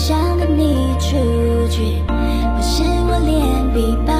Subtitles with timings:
[0.00, 1.10] 想跟你出
[1.68, 4.19] 去，不是我脸皮薄。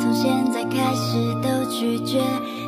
[0.00, 2.22] 从现在开始都拒绝。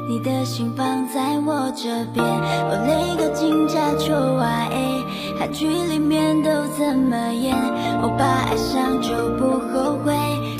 [0.09, 5.05] 你的心放在我这边，我那个警察求 YA，
[5.39, 7.57] 韩剧里面都怎么演，
[8.03, 10.13] 我把爱上就不后悔，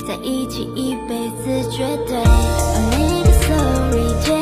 [0.07, 2.17] 在一起一辈子绝对。
[2.17, 4.40] 哦，那个 sorry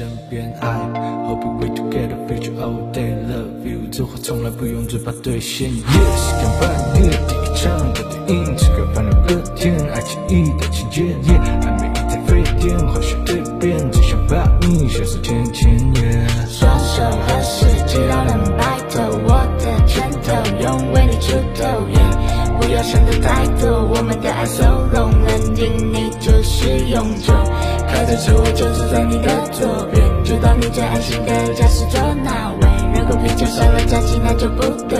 [0.00, 0.50] 身边。
[0.62, 0.78] I
[1.28, 5.70] hope we together future all day love you，这话从来不用嘴巴兑现。
[5.70, 16.26] Yes，看把你第一场的电影，吃个饭聊个天，爱情一的情节，Yeah，还没一台飞碟，化学蜕变，只想把你消失千千年。
[16.48, 22.39] 双手合十，直到能白头，我的拳头用为你出头。
[22.60, 27.32] 不要想的太多，我们的爱从容，认定你就是永久。
[27.88, 33.00] 开着车，我就坐在你的左边，就到你最安心的驾驶座那位。
[33.00, 34.98] 如果啤酒少了假期，那就不对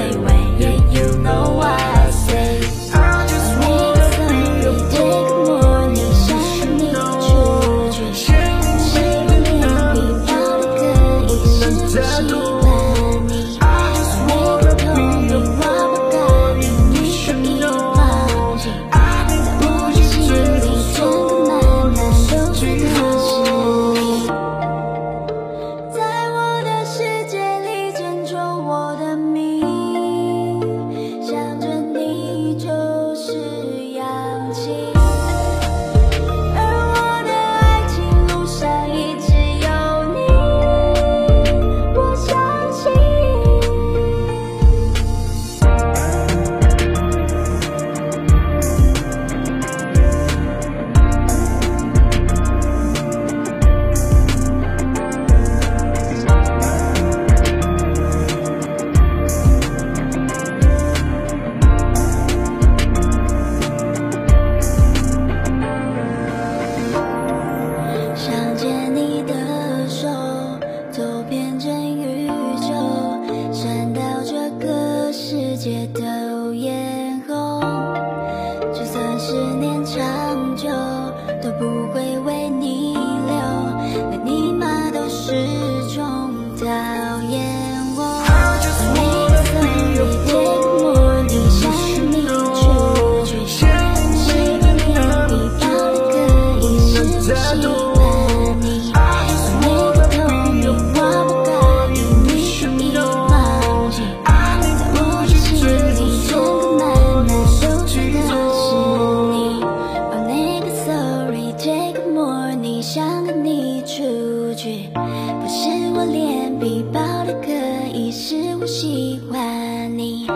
[112.55, 117.53] 你想跟你出去不是我脸皮薄的可
[117.97, 120.27] 以是我喜欢你。